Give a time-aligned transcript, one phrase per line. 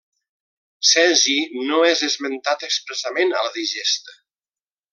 [0.91, 1.35] Cesi
[1.67, 4.19] no és esmentat expressament a la Digesta.